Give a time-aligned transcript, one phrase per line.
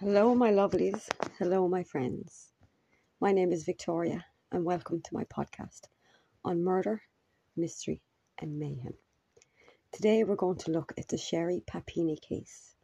[0.00, 1.08] Hello, my lovelies.
[1.38, 2.52] Hello, my friends.
[3.18, 5.84] My name is Victoria, and welcome to my podcast
[6.44, 7.00] on murder,
[7.56, 8.02] mystery,
[8.38, 8.92] and mayhem.
[9.92, 12.74] Today, we're going to look at the Sherri Papini case.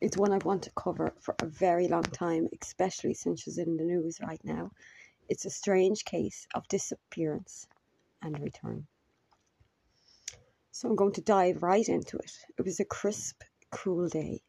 [0.00, 3.76] It's one I've wanted to cover for a very long time, especially since she's in
[3.76, 4.72] the news right now.
[5.28, 7.68] It's a strange case of disappearance
[8.22, 8.88] and return.
[10.72, 12.32] So, I'm going to dive right into it.
[12.58, 14.42] It was a crisp, cool day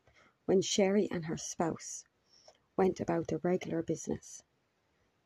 [0.48, 2.06] when Sherri and her spouse
[2.78, 4.44] went about their regular business.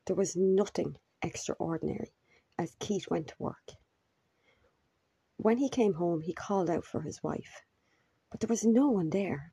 [0.06, 2.12] There was nothing extraordinary
[2.58, 3.72] as Keith went to work.
[5.36, 7.62] When he came home, he called out for his wife,
[8.30, 9.52] but there was no one there.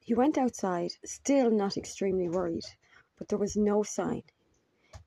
[0.00, 2.64] He went outside, still not extremely worried,
[3.16, 4.24] but there was no sign.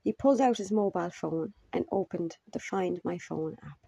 [0.02, 3.78] He pulled out his mobile phone and opened the Find My Phone app,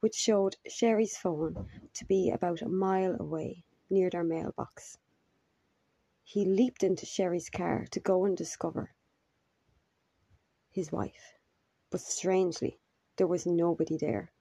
[0.00, 4.98] which showed Sherri's phone to be about a mile away near their mailbox.
[6.28, 8.96] He leaped into Sherri's car to go and discover
[10.68, 11.38] his wife,
[11.88, 12.80] but strangely,
[13.14, 14.32] there was nobody there.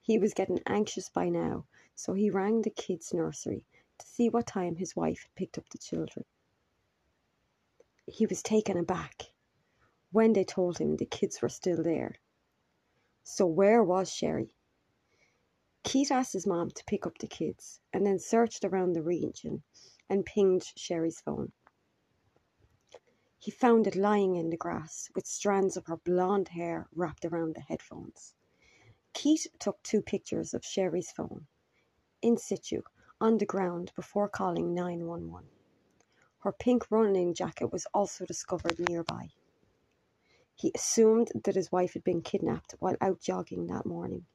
[0.00, 3.64] He was getting anxious by now, so he rang the kids' nursery
[3.98, 6.24] to see what time his wife had picked up the children.
[8.06, 9.26] He was taken aback
[10.10, 12.16] when they told him the kids were still there.
[13.22, 14.56] So, where was Sherri?
[15.84, 19.62] Keith asked his mom to pick up the kids and then searched around the region
[20.10, 21.52] and pinged Sherri's phone.
[23.38, 27.54] He found it lying in the grass with strands of her blonde hair wrapped around
[27.54, 28.34] the headphones.
[29.14, 31.46] Keith took two pictures of Sherri's phone
[32.20, 32.82] in situ
[33.20, 35.48] on the ground before calling 911.
[36.40, 39.30] Her pink running jacket was also discovered nearby.
[40.54, 44.26] He assumed that his wife had been kidnapped while out jogging that morning.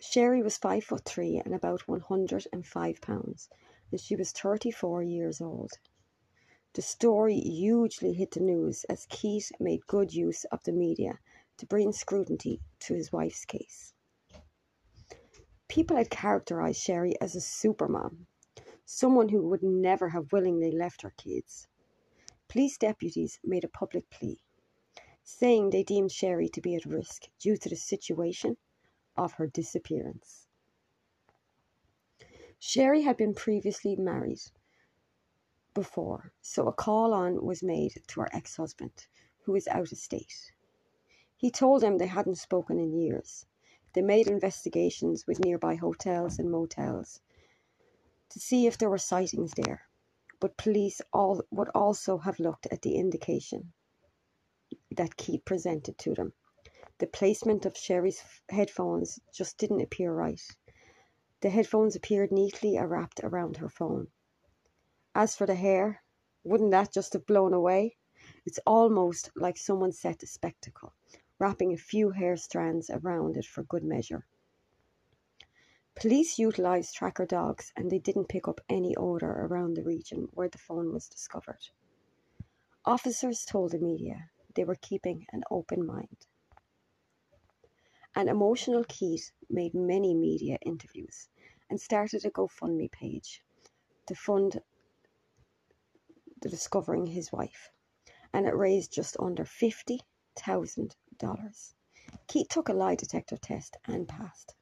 [0.00, 3.48] Sherri was five foot three and about 105 pounds,
[3.90, 5.72] and she was 34 years old.
[6.74, 11.18] The story hugely hit the news as Keith made good use of the media
[11.56, 13.94] to bring scrutiny to his wife's case.
[15.68, 18.26] People had characterized Sherri as a supermom,
[18.84, 21.68] someone who would never have willingly left her kids.
[22.48, 24.40] Police deputies made a public plea,
[25.22, 28.56] saying they deemed Sherri to be at risk due to the situation
[29.16, 30.47] of her disappearance.
[32.58, 34.40] Sherri had been previously married
[35.74, 39.06] before, so a call on was made to her ex husband,
[39.44, 40.52] who was out of state.
[41.36, 43.46] He told them they hadn't spoken in years.
[43.94, 47.20] They made investigations with nearby hotels and motels
[48.30, 49.82] to see if there were sightings there,
[50.40, 53.72] but police all would also have looked at the indication
[54.90, 56.32] that Keith presented to them
[56.98, 60.42] the placement of Sherri's headphones just didn't appear right.
[61.40, 64.08] The headphones appeared neatly wrapped around her phone.
[65.14, 66.02] As for the hair,
[66.42, 67.96] wouldn't that just have blown away?
[68.44, 70.94] It's almost like someone set a spectacle,
[71.38, 74.26] wrapping a few hair strands around it for good measure.
[75.94, 80.48] Police utilised tracker dogs and they didn't pick up any odour around the region where
[80.48, 81.68] the phone was discovered.
[82.84, 86.26] Officers told the media they were keeping an open mind.
[88.18, 91.28] An emotional Keith made many media interviews
[91.70, 93.44] and started a GoFundMe page
[94.08, 94.60] to fund
[96.42, 97.70] the discovering his wife,
[98.34, 100.00] and it raised just under fifty
[100.36, 101.76] thousand dollars.
[102.26, 104.56] Keith took a lie detector test and passed.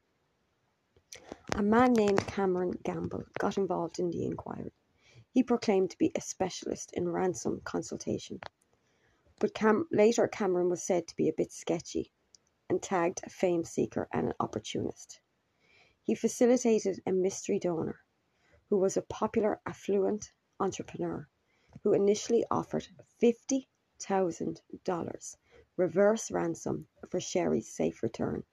[1.54, 4.74] A man named Cameron Gamble got involved in the inquiry.
[5.30, 8.42] He proclaimed to be a specialist in ransom consultation,
[9.38, 12.12] but Cam- later Cameron was said to be a bit sketchy
[12.68, 15.20] and tagged a fame seeker and an opportunist.
[16.02, 18.00] He facilitated a mystery donor
[18.68, 21.28] who was a popular affluent entrepreneur
[21.82, 22.88] who initially offered
[23.22, 25.36] $50,000
[25.76, 28.44] reverse ransom for Sherri's safe return.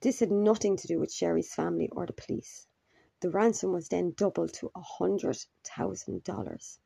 [0.00, 2.68] This had nothing to do with Sherri's family or the police.
[3.20, 6.78] The ransom was then doubled to $100,000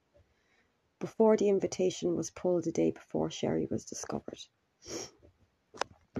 [1.00, 4.40] before the invitation was pulled the day before Sherri was discovered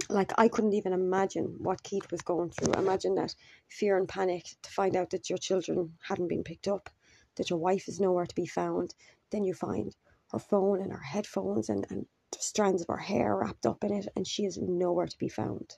[0.09, 2.75] like I couldn't even imagine what Keith was going through.
[2.75, 3.35] Imagine that
[3.69, 6.91] fear and panic to find out that your children hadn't been picked up,
[7.37, 8.95] that your wife is nowhere to be found.
[9.31, 9.95] Then you find
[10.33, 12.07] her phone and her headphones and, and
[12.39, 15.77] strands of her hair wrapped up in it, and she is nowhere to be found.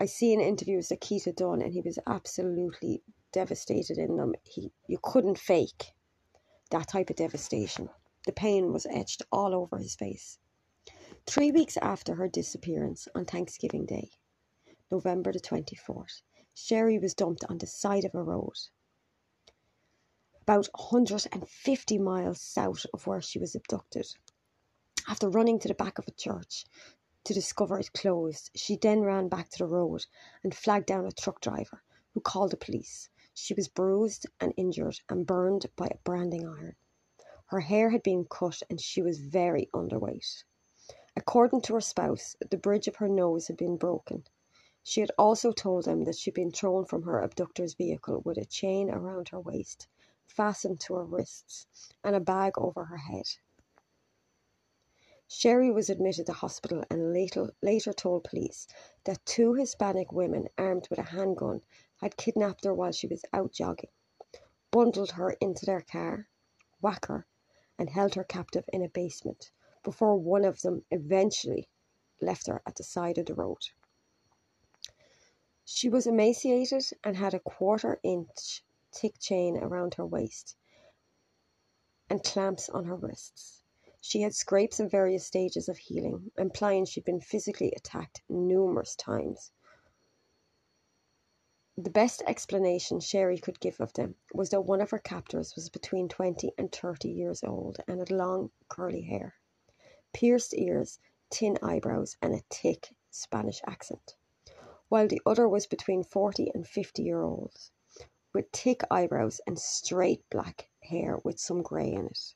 [0.00, 3.02] I seen interviews that Keith had done, and he was absolutely
[3.32, 4.34] devastated in them.
[4.44, 5.92] He you couldn't fake
[6.70, 7.90] that type of devastation.
[8.26, 10.38] The pain was etched all over his face.
[11.26, 14.12] Three weeks after her disappearance on Thanksgiving Day,
[14.90, 16.22] November the 24th,
[16.54, 18.58] Sherri was dumped on the side of a road.
[20.42, 24.06] about 150 miles south of where she was abducted.
[25.08, 26.66] After running to the back of a church
[27.24, 30.06] to discover it closed, she then ran back to the road
[30.44, 31.82] and flagged down a truck driver
[32.14, 33.10] who called the police.
[33.34, 36.76] She was bruised and injured and burned by a branding iron.
[37.46, 40.44] Her hair had been cut and she was very underweight.
[41.16, 44.22] According to her spouse, the bridge of her nose had been broken.
[44.84, 48.44] She had also told him that she'd been thrown from her abductor's vehicle with a
[48.44, 49.88] chain around her waist,
[50.28, 51.66] fastened to her wrists,
[52.04, 53.26] and a bag over her head.
[55.26, 58.68] Sherri was admitted to hospital and later, later told police
[59.02, 61.62] that two Hispanic women armed with a handgun
[61.96, 63.90] had kidnapped her while she was out jogging,
[64.70, 66.28] bundled her into their car,
[66.80, 67.26] whacked her,
[67.76, 69.50] and held her captive in a basement
[69.82, 71.68] before one of them eventually
[72.20, 73.58] left her at the side of the road.
[75.64, 80.56] She was emaciated and had a quarter inch thick chain around her waist
[82.10, 83.62] and clamps on her wrists.
[84.00, 89.52] She had scrapes in various stages of healing, implying she'd been physically attacked numerous times.
[91.76, 95.70] The best explanation Sherri could give of them was that one of her captors was
[95.70, 99.34] between 20 and 30 years old and had long curly hair,
[100.12, 100.98] pierced ears,
[101.30, 104.16] thin eyebrows, and a thick Spanish accent,
[104.88, 107.70] while the other was between 40 and 50 year olds
[108.32, 112.34] with thick eyebrows and straight black hair with some grey in it.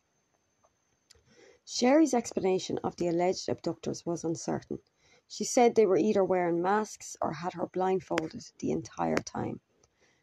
[1.64, 4.80] Sherri's explanation of the alleged abductors was uncertain.
[5.26, 9.60] She said they were either wearing masks or had her blindfolded the entire time.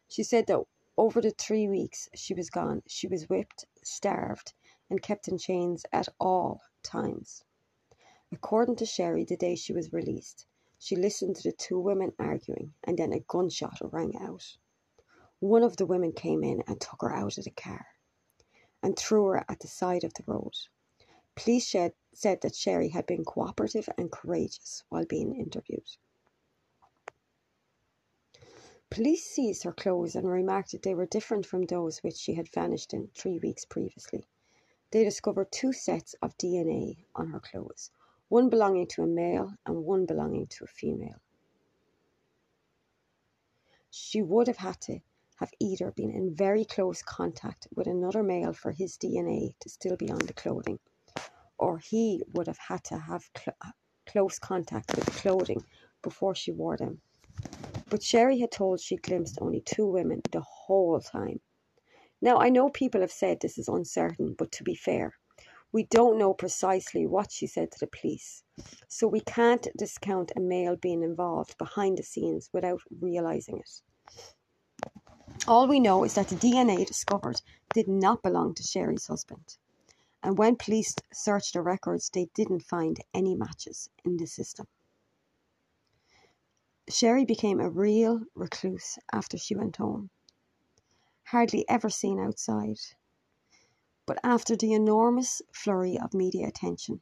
[0.08, 0.64] She said that
[0.96, 4.52] over the three weeks she was gone, she was whipped, starved,
[4.88, 7.44] and kept in chains at all times.
[8.30, 10.46] According to Sherri, the day she was released,
[10.78, 14.56] she listened to the two women arguing, and then a gunshot rang out.
[15.38, 17.86] One of the women came in and took her out of the car
[18.82, 20.54] and threw her at the side of the road.
[21.34, 25.88] Police said, said that Sherri had been cooperative and courageous while being interviewed.
[28.90, 32.52] Police seized her clothes and remarked that they were different from those which she had
[32.52, 34.26] vanished in three weeks previously.
[34.92, 37.90] They discovered two sets of DNA on her clothes,
[38.28, 41.20] one belonging to a male and one belonging to a female.
[43.90, 45.00] She would have had to
[45.38, 49.96] have either been in very close contact with another male for his DNA to still
[49.96, 50.78] be on the clothing
[51.58, 53.72] or he would have had to have cl- uh,
[54.06, 55.64] close contact with the clothing
[56.02, 57.00] before she wore them.
[57.90, 61.40] But Sherri had told she glimpsed only two women the whole time.
[62.22, 65.12] Now, I know people have said this is uncertain, but to be fair,
[65.72, 68.42] we don't know precisely what she said to the police,
[68.88, 73.82] so we can't discount a male being involved behind the scenes without realising it.
[75.46, 77.42] All we know is that the DNA discovered
[77.74, 79.58] did not belong to Sherri's husband
[80.22, 84.66] and when police searched the records, they didn't find any matches in the system.
[86.88, 90.10] Sherri became a real recluse after she went home,
[91.32, 92.76] hardly ever seen outside.
[94.04, 97.00] But after the enormous flurry of media attention,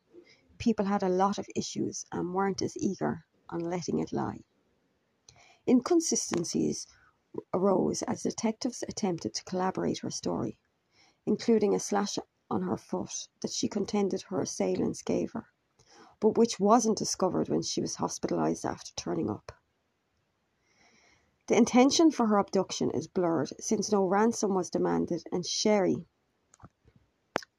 [0.56, 4.44] people had a lot of issues and weren't as eager on letting it lie.
[5.67, 6.87] Inconsistencies
[7.53, 10.57] arose as detectives attempted to collaborate her story,
[11.26, 12.16] including a slash
[12.49, 15.47] on her foot that she contended her assailants gave her,
[16.21, 19.50] but which wasn't discovered when she was hospitalised after turning up.
[21.50, 26.07] The intention for her abduction is blurred since no ransom was demanded and Sherri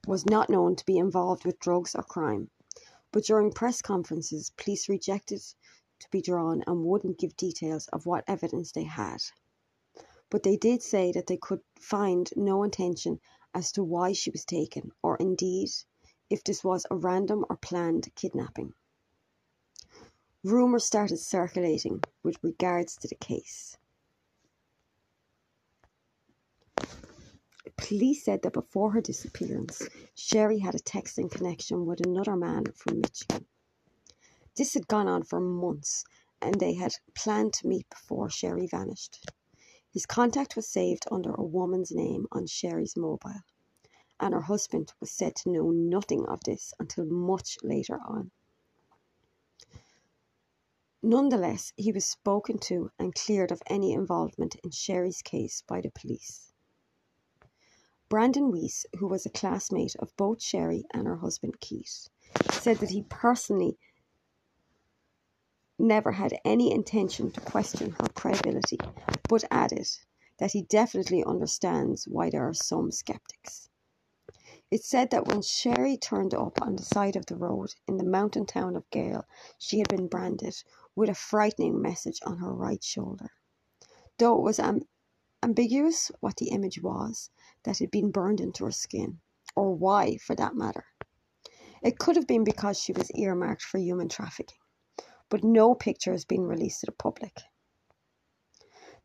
[0.08, 2.50] was not known to be involved with drugs or crime.
[3.12, 5.42] But during press conferences, police rejected
[6.00, 9.18] to be drawn and wouldn't give details of what evidence they had.
[10.30, 13.20] But they did say that they could find no intention
[13.54, 15.70] as to why she was taken, or indeed
[16.30, 18.74] if this was a random or planned kidnapping.
[20.46, 23.78] Rumours started circulating with regards to the case.
[27.82, 29.82] Police said that before her disappearance,
[30.14, 33.48] Sherri had a texting connection with another man from Michigan.
[34.56, 36.06] This had gone on for months,
[36.40, 39.28] and they had planned to meet before Sherri vanished.
[39.92, 43.42] His contact was saved under a woman's name on Sherri's mobile,
[44.20, 48.30] and her husband was said to know nothing of this until much later on.
[51.02, 55.90] Nonetheless, he was spoken to and cleared of any involvement in Sherri's case by the
[55.90, 56.51] police.
[58.12, 62.10] Brandon Weiss, who was a classmate of both Sherri and her husband Keith,
[62.52, 63.80] said that he personally
[65.80, 68.78] never had any intention to question her credibility,
[69.30, 69.88] but added
[70.40, 73.70] that he definitely understands why there are some skeptics.
[74.70, 78.04] It's said that when Sherri turned up on the side of the road in the
[78.04, 79.26] mountain town of Gale,
[79.58, 80.64] she had been branded
[80.98, 83.32] with a frightening message on her right shoulder.
[84.20, 84.88] Though it was am-
[85.44, 87.30] ambiguous what the image was
[87.64, 89.20] that had been burned into her skin,
[89.56, 90.86] or why for that matter.
[91.82, 94.60] It could have been because she was earmarked for human trafficking,
[95.30, 97.42] but no picture has been released to the public.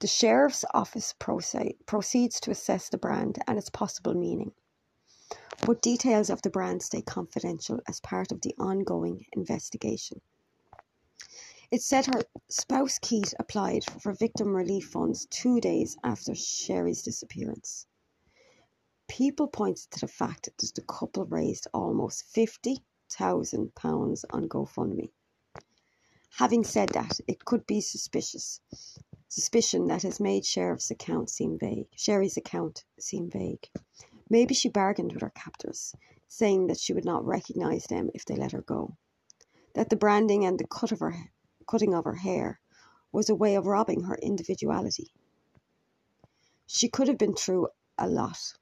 [0.00, 4.52] The Sheriff's Office proceeds to assess the brand and its possible meaning
[5.64, 10.20] but details of the brand stay confidential as part of the ongoing investigation.
[11.68, 17.86] It said her spouse Keith applied for victim relief funds two days after Sherri's disappearance.
[19.08, 25.10] People pointed to the fact that the couple raised almost £50,000 on GoFundMe.
[26.38, 28.60] Having said that, it could be suspicious.
[29.26, 31.88] Suspicion that has made Sheriff's account seem vague.
[31.96, 33.68] Sherri's account seem vague.
[34.30, 35.96] Maybe she bargained with her captors,
[36.28, 38.96] saying that she would not recognize them if they let her go.
[39.74, 41.32] That the branding and the cut of her,
[41.66, 42.60] cutting of her hair
[43.12, 45.10] was a way of robbing her individuality.
[46.66, 47.68] She could have been through
[47.98, 48.54] a lot,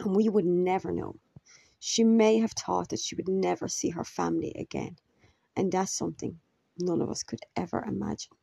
[0.00, 1.16] and we would never know.
[1.78, 4.96] She may have thought that she would never see her family again,
[5.56, 6.40] and that's something
[6.78, 8.36] none of us could ever imagine.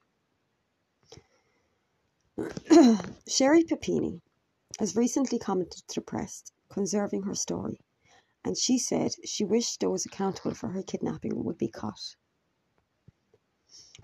[3.27, 4.21] Sherri Papini
[4.79, 7.79] has recently commented to the press conserving her story,
[8.43, 12.15] and she said she wished those accountable for her kidnapping would be caught.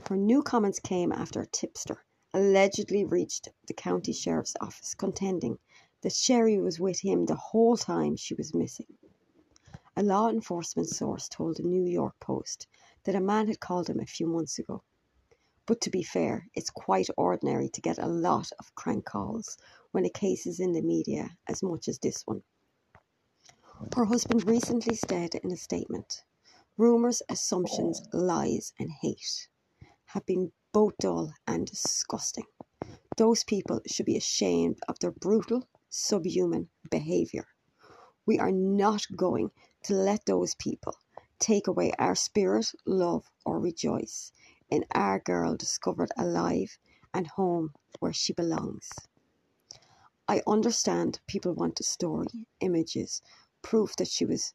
[0.10, 5.60] Her new comments came after a tipster allegedly reached the county sheriff's office contending
[6.02, 8.98] that Sherri was with him the whole time she was missing.
[9.96, 12.68] A law enforcement source told the New York Post
[13.04, 14.84] that a man had called him a few months ago
[15.66, 19.58] but to be fair, it's quite ordinary to get a lot of crank calls
[19.92, 22.44] when a case is in the media as much as this one.
[23.96, 26.26] Her husband recently said in a statement
[26.76, 29.48] rumours, assumptions, lies, and hate
[30.14, 32.46] have been both dull and disgusting.
[33.18, 37.48] Those people should be ashamed of their brutal, subhuman behaviour.
[38.26, 39.50] We are not going
[39.84, 40.96] to let those people
[41.40, 44.32] take away our spirit, love, or rejoice
[44.70, 46.78] in our girl discovered alive
[47.12, 48.90] and home where she belongs.
[50.28, 53.22] I understand people want a story, images,
[53.64, 54.54] proof that she was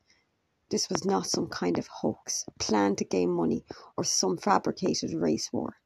[0.70, 3.64] this was not some kind of hoax, planned to gain money,
[3.96, 5.80] or some fabricated race war.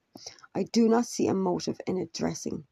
[0.55, 2.67] I do not see a motive in addressing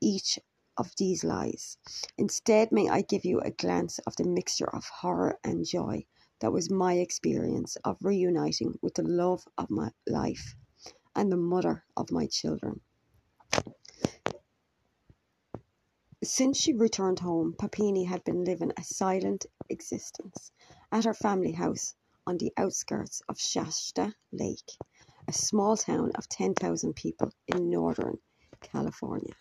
[0.00, 0.38] each
[0.76, 1.78] of these lies.
[2.18, 6.04] Instead, may I give you a glance of the mixture of horror and joy
[6.40, 10.56] that was my experience of reuniting with the love of my life
[11.14, 12.80] and the mother of my children.
[16.24, 20.52] Since she returned home, Papini had been living a silent existence
[20.92, 21.94] at her family house
[22.26, 24.72] on the outskirts of Shasta Lake,
[25.26, 28.18] a small town of 10,000 people in northern
[28.60, 29.34] California.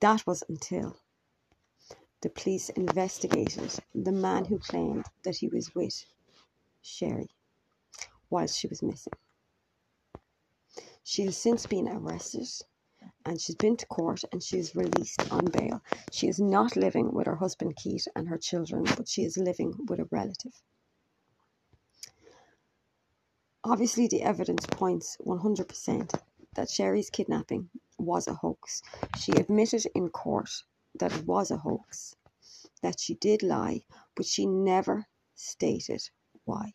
[0.00, 0.96] That was until
[2.20, 6.04] the police investigated the man who claimed that he was with
[6.82, 7.30] Sherri
[8.28, 9.12] while she was missing.
[11.04, 12.48] She has since been arrested
[13.26, 15.82] and she's been to court and she is released on bail.
[16.10, 19.74] She is not living with her husband Keith and her children, but she is living
[19.88, 20.62] with a relative.
[23.64, 26.18] Obviously, the evidence points 100%
[26.54, 28.82] that Sherri's kidnapping was a hoax.
[29.14, 30.50] She admitted in court
[30.98, 32.16] that it was a hoax,
[32.82, 33.82] that she did lie,
[34.16, 36.10] but she never stated
[36.44, 36.72] why.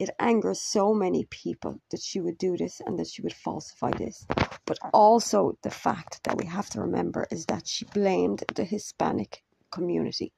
[0.00, 3.90] It angers so many people that she would do this and that she would falsify
[3.90, 4.26] this.
[4.64, 9.44] But also, the fact that we have to remember is that she blamed the Hispanic
[9.70, 10.32] community,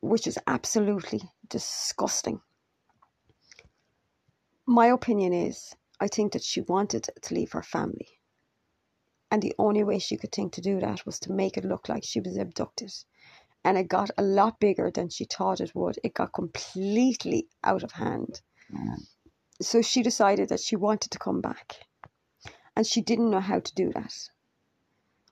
[0.00, 2.40] which is absolutely disgusting.
[4.66, 8.18] My opinion is, I think that she wanted to leave her family.
[9.30, 11.88] And the only way she could think to do that was to make it look
[11.88, 12.92] like she was abducted
[13.64, 15.98] and it got a lot bigger than she thought it would.
[16.04, 18.42] It got completely out of hand.
[18.70, 18.96] Yeah.
[19.60, 21.76] So she decided that she wanted to come back.
[22.76, 24.14] And she didn't know how to do that.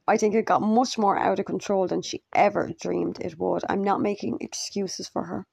[0.07, 3.63] I think it got much more out of control than she ever dreamed it would.
[3.69, 5.47] I'm not making excuses for her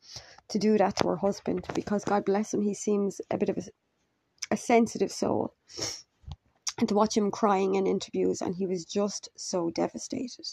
[0.49, 3.57] to do that to her husband because God bless him, he seems a bit of
[3.57, 3.63] a,
[4.51, 5.53] a sensitive soul.
[6.79, 10.47] And to watch him crying in interviews, and he was just so devastated.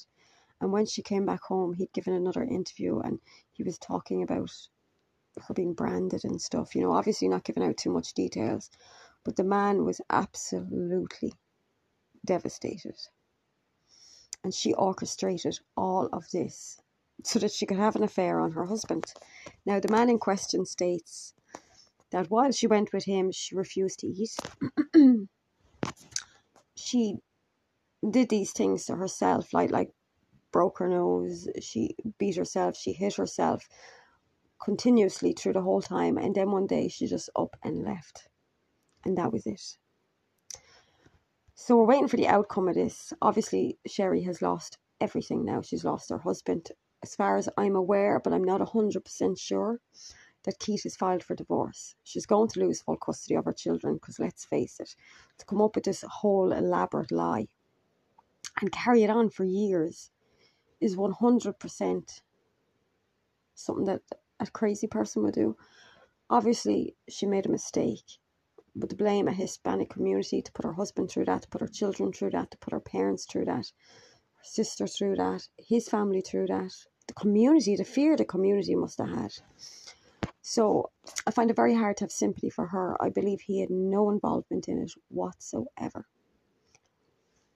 [0.61, 3.21] And when she came back home, he'd given another interview and
[3.53, 4.51] he was talking about
[5.47, 6.75] her being branded and stuff.
[6.75, 8.71] You know, obviously not giving out too much details,
[9.25, 11.35] but the man was absolutely
[12.25, 12.97] devastated.
[14.43, 16.81] And she orchestrated all of this
[17.25, 19.13] so that she could have an affair on her husband.
[19.65, 21.35] Now, the man in question states
[22.11, 24.37] that while she went with him, she refused to eat.
[26.77, 27.17] she
[28.09, 29.91] did these things to herself, like like
[30.57, 33.69] broke her nose, she beat herself, she hit herself
[34.59, 38.27] continuously through the whole time, and then one day she just up and left,
[39.05, 39.77] and that was it.
[41.55, 43.13] So we're waiting for the outcome of this.
[43.21, 45.61] Obviously, Sherri has lost everything now.
[45.61, 46.73] She's lost her husband,
[47.03, 49.81] as far as I'm aware, but I'm not hundred percent sure
[50.45, 51.97] that Keith has filed for divorce.
[52.03, 54.97] She's going to lose full custody of her children because let's face it,
[55.37, 57.49] to come up with this whole elaborate lie
[58.63, 60.11] and carry it on for years
[60.81, 62.21] is 100%
[63.55, 64.03] something that
[64.41, 65.57] a crazy person would do.
[66.29, 68.19] Obviously, she made a mistake,
[68.75, 71.69] but to blame a Hispanic community to put her husband through that, to put her
[71.69, 73.73] children through that, to put her parents through that,
[74.35, 76.73] her sister through that, his family through that,
[77.07, 79.33] the community, the fear the community must have had.
[80.43, 80.91] So
[81.27, 82.97] I find it very hard to have sympathy for her.
[83.03, 86.07] I believe he had no involvement in it whatsoever.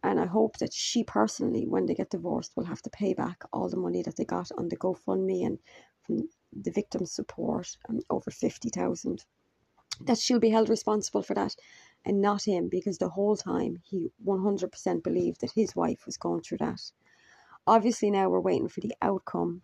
[0.02, 3.42] And I hope that she personally, when they get divorced, will have to pay back
[3.52, 5.59] all the money that they got on the GoFundMe and
[6.02, 9.25] from the victim support, um, over 50,000.
[10.00, 11.54] That she'll be held responsible for that
[12.04, 16.40] and not him because the whole time he 100% believed that his wife was going
[16.40, 16.80] through that.
[17.66, 19.61] Obviously, now we're waiting for the outcome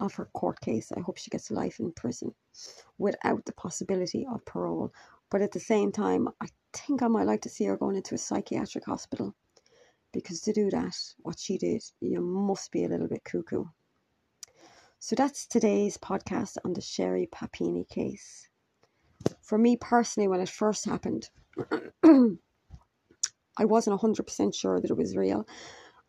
[0.00, 0.92] of her court case.
[0.94, 2.34] I hope she gets life in prison
[2.98, 4.92] without the possibility of parole.
[5.30, 8.14] But at the same time, I think I might like to see her going into
[8.14, 9.34] a psychiatric hospital
[10.12, 13.64] because to do that, what she did, you must be a little bit cuckoo.
[14.98, 18.48] So that's today's podcast on the Sherri Papini case.
[19.42, 21.30] For me personally, when it first happened,
[22.04, 25.46] I wasn't 100% sure that it was real.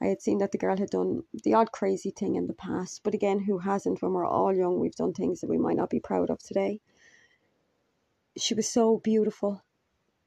[0.01, 3.01] I had seen that the girl had done the odd crazy thing in the past,
[3.03, 4.01] but again, who hasn't?
[4.01, 6.79] When we're all young, we've done things that we might not be proud of today
[8.37, 9.63] she was so beautiful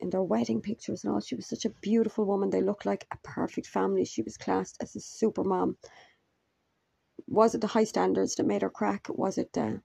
[0.00, 1.20] in their wedding pictures and all.
[1.20, 2.50] She was such a beautiful woman.
[2.50, 4.04] They looked like a perfect family.
[4.04, 5.76] She was classed as a super mom.
[7.26, 9.06] Was it the high standards that made her crack?
[9.08, 9.78] Was it uh,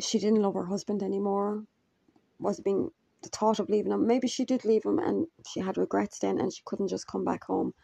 [0.00, 1.64] she didn't love her husband anymore?
[2.38, 2.90] Was it being
[3.22, 4.06] the thought of leaving him?
[4.06, 7.24] Maybe she did leave him and she had regrets then and she couldn't just come
[7.24, 7.74] back home.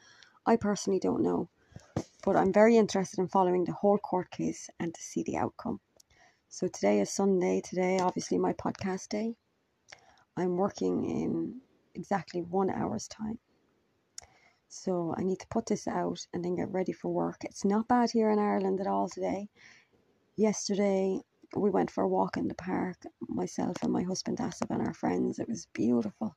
[0.47, 1.49] I personally don't know.
[2.25, 5.81] But I'm very interested in following the whole court case and to see the outcome.
[6.49, 7.61] So today is Sunday.
[7.61, 9.37] Today, obviously, my podcast day.
[10.37, 11.61] I'm working in
[11.95, 13.39] exactly one hour's time.
[14.69, 17.45] So I need to put this out and then get ready for work.
[17.45, 19.49] It's not bad here in Ireland at all today.
[20.37, 21.21] Yesterday,
[21.57, 24.93] we went for a walk in the park, myself and my husband Asif and our
[24.95, 25.39] friends.
[25.39, 26.37] It was beautiful.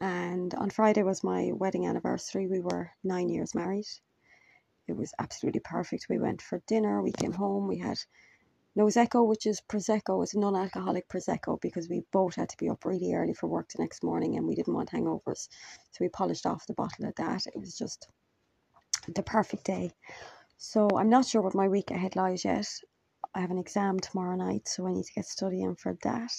[0.00, 2.48] And on Friday was my wedding anniversary.
[2.48, 3.86] We were nine years married.
[4.88, 6.06] It was absolutely perfect.
[6.10, 7.98] We went for dinner, we came home, we had
[8.76, 12.84] Nosecco, which is Prosecco, it's non alcoholic Prosecco because we both had to be up
[12.86, 15.48] really early for work the next morning and we didn't want hangovers.
[15.90, 17.46] So we polished off the bottle of that.
[17.46, 18.08] It was just
[19.14, 19.92] the perfect day.
[20.56, 22.66] So I'm not sure what my week ahead lies yet.
[23.34, 26.32] I have an exam tomorrow night, so I need to get studying for that.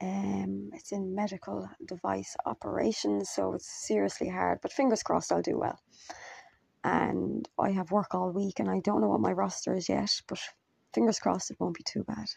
[0.00, 5.58] Um, it's in medical device operations, so it's seriously hard, but fingers crossed I'll do
[5.58, 5.80] well
[6.86, 10.22] and I have work all week and I don't know what my roster is yet,
[10.28, 10.38] but
[10.94, 12.28] fingers crossed it won't be too bad.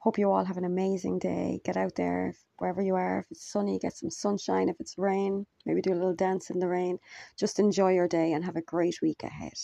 [0.00, 1.62] Hope you all have an amazing day.
[1.64, 3.20] Get out there wherever you are.
[3.20, 4.68] If it's sunny, get some sunshine.
[4.68, 6.98] If it's rain, maybe do a little dance in the rain.
[7.38, 9.54] Just enjoy your day and have a great week ahead.